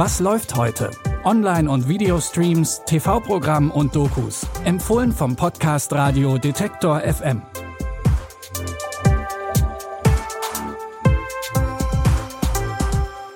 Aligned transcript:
Was 0.00 0.20
läuft 0.20 0.54
heute? 0.54 0.92
Online- 1.24 1.68
und 1.68 1.88
Videostreams, 1.88 2.82
TV-Programm 2.86 3.72
und 3.72 3.96
Dokus. 3.96 4.46
Empfohlen 4.64 5.10
vom 5.10 5.34
Podcast 5.34 5.92
Radio 5.92 6.38
Detektor 6.38 7.00
FM. 7.00 7.42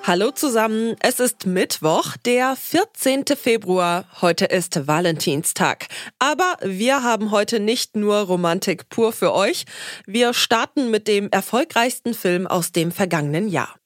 Hallo 0.05 0.31
zusammen, 0.31 0.95
es 1.01 1.19
ist 1.19 1.47
Mittwoch, 1.47 2.17
der 2.25 2.55
14. 2.55 3.25
Februar. 3.37 4.05
Heute 4.21 4.45
ist 4.45 4.87
Valentinstag. 4.87 5.89
Aber 6.21 6.59
wir 6.63 7.03
haben 7.03 7.33
heute 7.33 7.59
nicht 7.59 7.97
nur 7.97 8.19
Romantik 8.19 8.89
pur 8.89 9.13
für 9.13 9.35
euch. 9.35 9.65
Wir 10.07 10.33
starten 10.33 10.93
mit 10.93 11.09
dem 11.09 11.29
erfolgreichsten 11.33 12.15
Film 12.15 12.47
aus 12.47 12.71
dem 12.71 12.93
vergangenen 12.93 13.49
Jahr. 13.49 13.82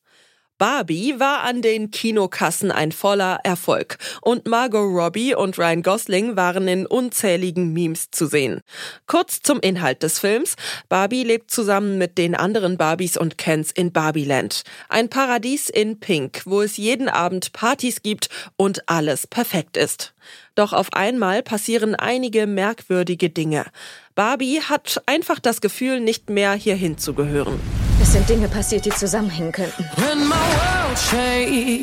Barbie 0.58 1.20
war 1.20 1.42
an 1.42 1.60
den 1.60 1.90
Kinokassen 1.90 2.72
ein 2.72 2.90
voller 2.90 3.40
Erfolg 3.44 3.98
und 4.22 4.46
Margot 4.46 4.80
Robbie 4.80 5.34
und 5.34 5.58
Ryan 5.58 5.82
Gosling 5.82 6.34
waren 6.36 6.66
in 6.66 6.86
unzähligen 6.86 7.74
Memes 7.74 8.10
zu 8.10 8.26
sehen. 8.26 8.62
Kurz 9.06 9.42
zum 9.42 9.60
Inhalt 9.60 10.02
des 10.02 10.18
Films. 10.18 10.56
Barbie 10.88 11.24
lebt 11.24 11.50
zusammen 11.50 11.98
mit 11.98 12.16
den 12.16 12.34
anderen 12.34 12.78
Barbies 12.78 13.18
und 13.18 13.36
Kens 13.36 13.70
in 13.70 13.92
Barbieland. 13.92 14.62
Ein 14.88 15.10
Paradies 15.10 15.68
in 15.68 16.00
Pink, 16.00 16.40
wo 16.46 16.62
es 16.62 16.78
jeden 16.78 17.10
Abend 17.10 17.52
Partys 17.52 18.02
gibt 18.02 18.30
und 18.56 18.88
alles 18.88 19.26
perfekt 19.26 19.76
ist. 19.76 20.14
Doch 20.54 20.72
auf 20.72 20.90
einmal 20.94 21.42
passieren 21.42 21.94
einige 21.94 22.46
merkwürdige 22.46 23.28
Dinge. 23.28 23.66
Barbie 24.14 24.62
hat 24.62 25.02
einfach 25.04 25.38
das 25.38 25.60
Gefühl, 25.60 26.00
nicht 26.00 26.30
mehr 26.30 26.54
hierhin 26.54 26.96
zu 26.96 27.12
gehören. 27.12 27.60
Es 28.06 28.12
sind 28.12 28.28
Dinge 28.28 28.46
passiert, 28.46 28.84
die 28.84 28.90
zusammenhängen 28.90 29.50
könnten. 29.50 29.84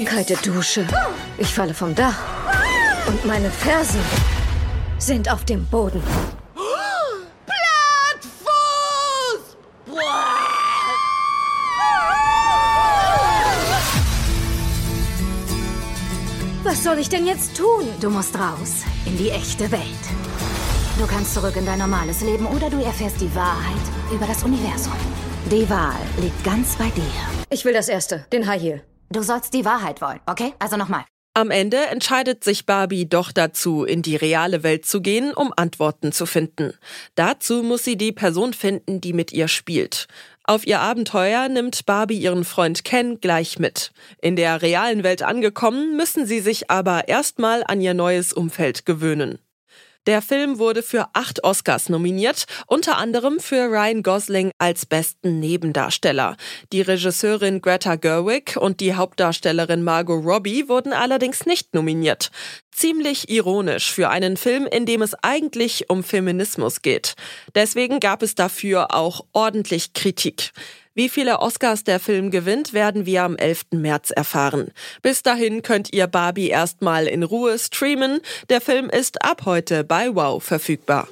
Kalte 0.06 0.36
Dusche. 0.38 0.88
Ich 1.38 1.54
falle 1.54 1.74
vom 1.74 1.94
Dach. 1.94 2.18
Und 3.08 3.26
meine 3.26 3.52
Fersen 3.52 4.00
sind 5.00 5.30
auf 5.30 5.44
dem 5.44 5.66
Boden. 5.66 6.02
Was 16.64 16.84
soll 16.86 17.00
ich 17.00 17.10
denn 17.10 17.28
jetzt 17.28 17.58
tun? 17.58 17.84
Du 18.00 18.10
musst 18.10 18.34
raus 18.40 18.86
in 19.06 19.18
die 19.18 19.30
echte 19.30 19.70
Welt. 19.74 19.82
Du 20.98 21.06
kannst 21.06 21.34
zurück 21.34 21.58
in 21.58 21.66
dein 21.66 21.80
normales 21.80 22.22
Leben 22.22 22.46
oder 22.46 22.70
du 22.70 22.82
erfährst 22.82 23.20
die 23.20 23.36
Wahrheit 23.36 23.84
über 24.10 24.26
das 24.26 24.42
Universum. 24.44 24.94
Die 25.52 25.70
Wahl 25.70 26.00
liegt 26.22 26.42
ganz 26.46 26.78
bei 26.78 26.90
dir. 26.92 27.04
Ich 27.50 27.66
will 27.66 27.74
das 27.74 27.90
Erste, 27.90 28.26
den 28.32 28.48
High 28.48 28.62
Heel. 28.62 28.82
Du 29.12 29.22
sollst 29.22 29.54
die 29.54 29.66
Wahrheit 29.66 30.00
wollen, 30.00 30.22
okay? 30.26 30.54
Also 30.58 30.78
nochmal. 30.78 31.04
Am 31.34 31.52
Ende 31.52 31.78
entscheidet 31.88 32.46
sich 32.46 32.66
Barbie 32.66 33.10
doch 33.10 33.34
dazu, 33.34 33.84
in 33.84 34.02
die 34.02 34.16
reale 34.16 34.64
Welt 34.64 34.86
zu 34.86 35.02
gehen, 35.02 35.34
um 35.34 35.52
Antworten 35.56 36.14
zu 36.14 36.26
finden. 36.26 36.74
Dazu 37.16 37.62
muss 37.62 37.84
sie 37.84 37.98
die 37.98 38.14
Person 38.14 38.54
finden, 38.54 39.02
die 39.02 39.12
mit 39.12 39.34
ihr 39.34 39.50
spielt. 39.50 40.08
Auf 40.46 40.66
ihr 40.66 40.80
Abenteuer 40.80 41.50
nimmt 41.50 41.86
Barbie 41.86 42.20
ihren 42.20 42.46
Freund 42.46 42.86
Ken 42.86 43.20
gleich 43.20 43.60
mit. 43.60 43.92
In 44.22 44.38
der 44.38 44.62
realen 44.62 45.04
Welt 45.04 45.24
angekommen, 45.24 45.98
müssen 45.98 46.26
sie 46.26 46.40
sich 46.40 46.72
aber 46.72 47.10
erstmal 47.10 47.64
an 47.68 47.82
ihr 47.82 47.94
neues 47.94 48.32
Umfeld 48.32 48.86
gewöhnen. 48.86 49.40
Der 50.06 50.22
Film 50.22 50.60
wurde 50.60 50.84
für 50.84 51.08
acht 51.14 51.46
Oscars 51.46 51.88
nominiert, 51.88 52.46
unter 52.68 52.98
anderem 52.98 53.40
für 53.40 53.70
Ryan 53.70 54.04
Gosling 54.04 54.52
als 54.58 54.86
besten 54.86 55.40
Nebendarsteller. 55.40 56.36
Die 56.74 56.82
Regisseurin 56.82 57.62
Greta 57.62 57.96
Gerwig 57.96 58.58
und 58.58 58.82
die 58.82 58.96
Hauptdarstellerin 58.96 59.82
Margot 59.82 60.26
Robbie 60.26 60.68
wurden 60.68 60.92
allerdings 60.92 61.46
nicht 61.46 61.74
nominiert. 61.74 62.32
Ziemlich 62.72 63.30
ironisch 63.30 63.94
für 63.94 64.10
einen 64.10 64.36
Film, 64.36 64.68
in 64.70 64.86
dem 64.86 65.02
es 65.02 65.14
eigentlich 65.22 65.90
um 65.90 66.04
Feminismus 66.04 66.82
geht. 66.82 67.14
Deswegen 67.56 68.02
gab 68.02 68.24
es 68.24 68.36
dafür 68.36 68.94
auch 68.94 69.26
ordentlich 69.32 69.94
Kritik. 69.94 70.52
Wie 70.96 71.10
viele 71.10 71.40
Oscars 71.40 71.84
der 71.84 72.00
Film 72.00 72.30
gewinnt, 72.30 72.74
werden 72.74 73.08
wir 73.08 73.24
am 73.24 73.36
11. 73.36 73.66
März 73.72 74.12
erfahren. 74.12 74.72
Bis 75.02 75.24
dahin 75.24 75.64
könnt 75.64 75.92
ihr 75.92 76.06
Barbie 76.06 76.50
erstmal 76.50 77.08
in 77.08 77.24
Ruhe 77.24 77.58
streamen. 77.58 78.22
Der 78.50 78.62
Film 78.62 78.90
ist 78.90 79.24
ab 79.24 79.44
heute 79.46 79.84
bei 79.84 80.14
Wow 80.14 80.44
verfügbar. 80.44 81.08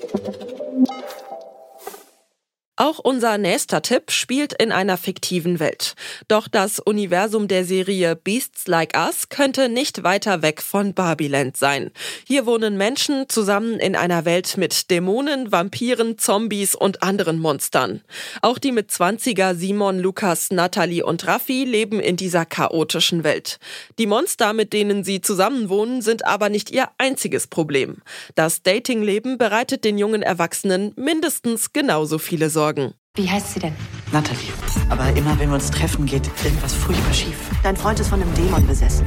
Auch 2.82 2.98
unser 2.98 3.38
nächster 3.38 3.84
Tipp 3.84 4.10
spielt 4.10 4.54
in 4.54 4.72
einer 4.72 4.98
fiktiven 4.98 5.60
Welt. 5.60 5.94
Doch 6.28 6.48
das 6.48 6.80
Universum 6.80 7.48
der 7.48 7.64
Serie 7.64 8.16
Beasts 8.16 8.66
Like 8.66 8.98
Us 8.98 9.30
könnte 9.30 9.70
nicht 9.70 10.02
weiter 10.02 10.42
weg 10.42 10.64
von 10.64 10.96
Barbiland 10.96 11.56
sein. 11.56 11.92
Hier 12.26 12.48
wohnen 12.48 12.78
Menschen 12.78 13.30
zusammen 13.30 13.76
in 13.78 13.96
einer 13.96 14.26
Welt 14.26 14.58
mit 14.58 14.90
Dämonen, 14.90 15.52
Vampiren, 15.52 16.18
Zombies 16.18 16.74
und 16.74 17.04
anderen 17.04 17.38
Monstern. 17.38 18.02
Auch 18.42 18.58
die 18.58 18.72
mit 18.72 18.90
20er 18.90 19.54
Simon, 19.54 20.00
Lukas, 20.00 20.50
Natalie 20.50 21.06
und 21.06 21.28
Raffi 21.28 21.66
leben 21.66 22.00
in 22.00 22.18
dieser 22.18 22.46
chaotischen 22.46 23.24
Welt. 23.24 23.60
Die 24.00 24.08
Monster, 24.08 24.54
mit 24.54 24.74
denen 24.74 25.04
sie 25.04 25.22
zusammenwohnen, 25.22 26.02
sind 26.02 26.26
aber 26.26 26.50
nicht 26.50 26.72
ihr 26.72 26.90
einziges 26.98 27.46
Problem. 27.46 27.98
Das 28.34 28.64
Datingleben 28.64 29.38
bereitet 29.38 29.84
den 29.84 30.00
jungen 30.00 30.24
Erwachsenen 30.24 30.94
mindestens 30.96 31.74
genauso 31.74 32.18
viele 32.18 32.50
Sorgen. 32.50 32.71
Sorgen. 32.72 32.94
Wie 33.16 33.30
heißt 33.30 33.54
sie 33.54 33.60
denn? 33.60 33.74
Natalie. 34.12 34.54
Aber 34.90 35.10
immer 35.18 35.38
wenn 35.40 35.50
wir 35.50 35.56
uns 35.56 35.70
treffen, 35.70 36.06
geht 36.06 36.30
irgendwas 36.44 36.74
furchtbar 36.74 37.14
schief. 37.14 37.36
Dein 37.64 37.76
Freund 37.76 38.00
ist 38.00 38.08
von 38.08 38.22
einem 38.22 38.34
Dämon 38.34 38.66
besessen. 38.66 39.06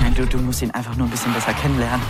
Nein, 0.00 0.14
du, 0.14 0.26
du 0.26 0.38
musst 0.38 0.60
ihn 0.60 0.70
einfach 0.72 0.94
nur 0.96 1.06
ein 1.06 1.10
bisschen 1.10 1.32
besser 1.32 1.54
kennenlernen. 1.54 2.04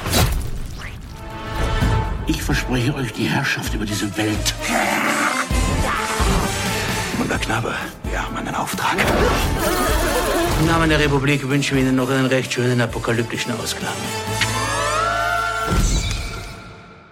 Ich 2.26 2.42
verspreche 2.42 2.94
euch 2.94 3.12
die 3.12 3.24
Herrschaft 3.24 3.72
über 3.74 3.84
diese 3.84 4.16
Welt. 4.16 4.54
Wunder 7.18 7.38
Knabe, 7.38 7.74
wir 8.10 8.22
haben 8.22 8.36
einen 8.36 8.54
Auftrag. 8.54 8.96
Im 10.60 10.66
Namen 10.66 10.88
der 10.88 10.98
Republik 10.98 11.48
wünschen 11.48 11.76
wir 11.76 11.84
Ihnen 11.84 11.96
noch 11.96 12.10
einen 12.10 12.26
recht 12.26 12.52
schönen 12.52 12.80
apokalyptischen 12.80 13.52
Ausklang. 13.52 13.94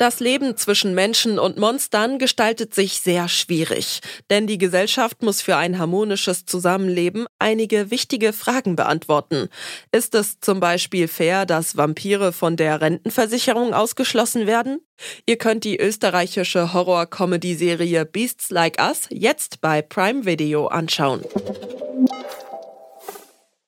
Das 0.00 0.18
Leben 0.18 0.56
zwischen 0.56 0.94
Menschen 0.94 1.38
und 1.38 1.58
Monstern 1.58 2.18
gestaltet 2.18 2.74
sich 2.74 3.02
sehr 3.02 3.28
schwierig, 3.28 4.00
denn 4.30 4.46
die 4.46 4.56
Gesellschaft 4.56 5.22
muss 5.22 5.42
für 5.42 5.56
ein 5.56 5.78
harmonisches 5.78 6.46
Zusammenleben 6.46 7.26
einige 7.38 7.90
wichtige 7.90 8.32
Fragen 8.32 8.76
beantworten. 8.76 9.50
Ist 9.92 10.14
es 10.14 10.40
zum 10.40 10.58
Beispiel 10.58 11.06
fair, 11.06 11.44
dass 11.44 11.76
Vampire 11.76 12.32
von 12.32 12.56
der 12.56 12.80
Rentenversicherung 12.80 13.74
ausgeschlossen 13.74 14.46
werden? 14.46 14.80
Ihr 15.26 15.36
könnt 15.36 15.64
die 15.64 15.78
österreichische 15.78 16.72
Horror-Comedy-Serie 16.72 18.06
Beasts 18.06 18.48
Like 18.48 18.78
Us 18.80 19.02
jetzt 19.10 19.60
bei 19.60 19.82
Prime 19.82 20.24
Video 20.24 20.68
anschauen. 20.68 21.22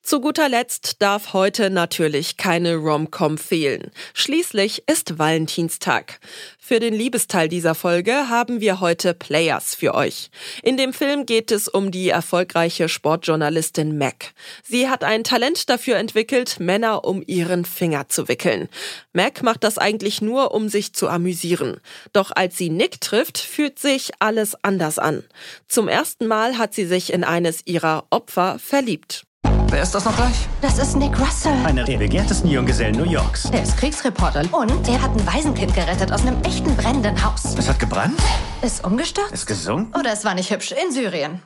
Zu 0.05 0.19
guter 0.19 0.49
Letzt 0.49 1.01
darf 1.01 1.31
heute 1.31 1.69
natürlich 1.69 2.35
keine 2.35 2.75
Rom-Com 2.75 3.37
fehlen. 3.37 3.89
Schließlich 4.13 4.83
ist 4.85 5.17
Valentinstag. 5.17 6.19
Für 6.59 6.81
den 6.81 6.93
Liebesteil 6.93 7.47
dieser 7.47 7.73
Folge 7.73 8.27
haben 8.27 8.59
wir 8.59 8.81
heute 8.81 9.13
Players 9.13 9.75
für 9.75 9.93
euch. 9.93 10.29
In 10.61 10.75
dem 10.75 10.91
Film 10.91 11.25
geht 11.25 11.51
es 11.51 11.69
um 11.69 11.89
die 11.89 12.09
erfolgreiche 12.09 12.89
Sportjournalistin 12.89 13.97
Mac. 13.97 14.33
Sie 14.61 14.89
hat 14.89 15.05
ein 15.05 15.23
Talent 15.23 15.69
dafür 15.69 15.95
entwickelt, 15.95 16.59
Männer 16.59 17.05
um 17.05 17.23
ihren 17.25 17.63
Finger 17.63 18.09
zu 18.09 18.27
wickeln. 18.27 18.67
Mac 19.13 19.41
macht 19.41 19.63
das 19.63 19.77
eigentlich 19.77 20.21
nur, 20.21 20.53
um 20.53 20.67
sich 20.67 20.91
zu 20.91 21.07
amüsieren. 21.07 21.79
Doch 22.11 22.31
als 22.35 22.57
sie 22.57 22.69
Nick 22.69 22.99
trifft, 22.99 23.37
fühlt 23.37 23.79
sich 23.79 24.11
alles 24.19 24.53
anders 24.63 24.99
an. 24.99 25.23
Zum 25.69 25.87
ersten 25.87 26.27
Mal 26.27 26.57
hat 26.57 26.73
sie 26.73 26.85
sich 26.85 27.13
in 27.13 27.23
eines 27.23 27.61
ihrer 27.65 28.05
Opfer 28.09 28.59
verliebt. 28.59 29.23
Wer 29.73 29.81
ist 29.81 29.95
das 29.95 30.05
noch 30.05 30.15
gleich? 30.15 30.47
Das 30.61 30.77
ist 30.77 30.95
Nick 30.95 31.19
Russell. 31.19 31.51
Einer 31.65 31.83
der 31.83 31.97
begehrtesten 31.97 32.47
Junggesellen 32.47 32.95
New 32.95 33.09
Yorks. 33.09 33.45
Er 33.45 33.63
ist 33.63 33.75
Kriegsreporter 33.75 34.43
und 34.51 34.87
er 34.87 35.01
hat 35.01 35.09
ein 35.15 35.25
Waisenkind 35.25 35.73
gerettet 35.73 36.11
aus 36.11 36.21
einem 36.21 36.39
echten 36.43 36.75
brennenden 36.75 37.23
Haus. 37.25 37.55
Es 37.57 37.67
hat 37.67 37.79
gebrannt? 37.79 38.19
Ist 38.61 38.83
umgestürzt? 38.83 39.33
Ist 39.33 39.47
gesungen? 39.47 39.91
Oder 39.99 40.13
es 40.13 40.23
war 40.25 40.35
nicht 40.35 40.51
hübsch 40.51 40.73
in 40.73 40.91
Syrien. 40.91 41.41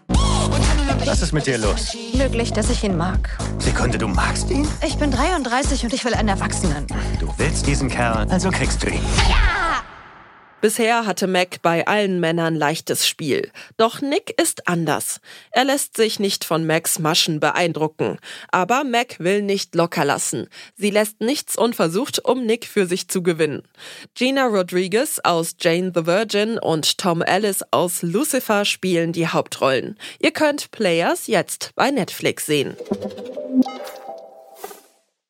Was 1.06 1.22
ist 1.22 1.32
mit 1.32 1.48
dir 1.48 1.58
los? 1.58 1.96
Möglich, 2.16 2.52
dass 2.52 2.70
ich 2.70 2.84
ihn 2.84 2.98
mag. 2.98 3.38
Sekunde, 3.60 3.98
du 3.98 4.10
magst 4.10 4.50
ihn? 4.50 4.68
Ich 4.86 4.98
bin 4.98 5.10
33 5.10 5.86
und 5.86 5.94
ich 5.94 6.04
will 6.04 6.14
einen 6.14 6.28
Erwachsenen. 6.28 6.86
Du 7.22 7.34
willst 7.38 7.66
diesen 7.66 7.88
Kerl, 7.88 8.28
also 8.30 8.50
kriegst 8.50 8.84
du 8.84 8.90
ihn. 8.90 9.00
Ja! 9.30 9.38
Bisher 10.60 11.06
hatte 11.06 11.28
Mac 11.28 11.62
bei 11.62 11.86
allen 11.86 12.20
Männern 12.20 12.56
leichtes 12.56 13.08
Spiel. 13.08 13.52
Doch 13.78 14.02
Nick 14.02 14.34
ist 14.42 14.68
anders. 14.68 15.22
Er 15.52 15.66
lässt 15.66 15.96
sich 15.96 16.20
nicht 16.20 16.44
von 16.44 16.66
Macs 16.66 16.98
Maschen 16.98 17.40
beeindrucken. 17.40 18.18
Aber 18.50 18.84
Mac 18.84 19.20
will 19.20 19.44
nicht 19.44 19.76
locker 19.76 20.04
lassen. 20.04 20.48
Sie 20.76 20.90
lässt 20.90 21.22
nichts 21.22 21.58
unversucht, 21.58 22.26
um 22.26 22.46
Nick 22.46 22.66
für 22.66 22.88
sich 22.88 23.08
zu 23.08 23.22
gewinnen. 23.22 23.62
Gina 24.16 24.48
Rodriguez 24.48 25.20
aus 25.24 25.56
Jane 25.60 25.92
the 25.94 26.08
Virgin 26.08 26.58
und 26.58 26.98
Tom 26.98 27.22
Ellis 27.22 27.64
aus 27.70 28.02
Lucifer 28.02 28.66
spielen 28.66 29.14
die 29.14 29.28
Hauptrollen. 29.28 29.98
Ihr 30.20 30.32
könnt 30.32 30.72
Players 30.72 31.28
jetzt 31.28 31.72
bei 31.76 31.92
Netflix 31.92 32.48
sehen. 32.48 32.76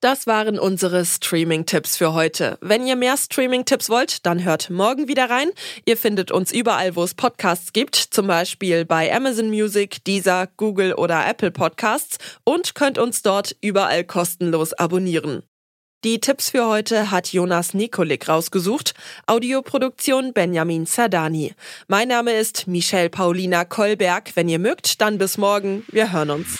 Das 0.08 0.26
waren 0.26 0.58
unsere 0.58 1.04
Streaming-Tipps 1.04 1.98
für 1.98 2.14
heute. 2.14 2.58
Wenn 2.62 2.88
ihr 2.88 2.96
mehr 2.96 3.18
Streaming-Tipps 3.18 3.90
wollt, 3.90 4.26
dann 4.26 4.46
hört 4.46 4.70
morgen 4.70 5.10
wieder 5.10 5.30
rein. 5.30 5.50
Ihr 5.84 5.98
findet 5.98 6.32
uns 6.32 6.54
überall, 6.54 6.96
wo 6.96 7.04
es 7.04 7.14
Podcasts 7.14 7.74
gibt, 7.74 7.98
zum 7.98 8.26
Beispiel 8.26 8.86
bei 8.86 9.14
Amazon 9.14 9.50
Music, 9.50 10.02
Deezer, 10.06 10.48
Google 10.56 10.94
oder 10.94 11.28
Apple 11.28 11.52
Podcasts 11.52 12.20
und 12.46 12.74
könnt 12.74 12.98
uns 12.98 13.22
dort 13.22 13.58
überall 13.60 14.06
kostenlos 14.06 14.72
abonnieren. 14.72 15.44
Die 16.06 16.22
Tipps 16.22 16.52
für 16.52 16.66
heute 16.68 17.12
hat 17.12 17.34
Jonas 17.34 17.74
Nikolik 17.74 18.30
rausgesucht. 18.30 18.94
Audioproduktion 19.26 20.32
Benjamin 20.32 20.86
Zerdani. 20.86 21.54
Mein 21.90 22.08
Name 22.08 22.32
ist 22.32 22.66
Michelle 22.66 23.10
Paulina 23.10 23.66
Kolberg. 23.66 24.32
Wenn 24.36 24.48
ihr 24.48 24.60
mögt, 24.60 25.02
dann 25.02 25.18
bis 25.18 25.38
morgen. 25.38 25.84
Wir 25.90 26.14
hören 26.14 26.30
uns. 26.30 26.60